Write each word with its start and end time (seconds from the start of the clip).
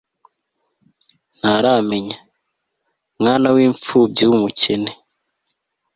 ntaramenya, 1.37 2.17
mwana 3.19 3.47
wimpfubyi 3.55 4.23
wumukene 4.29 4.91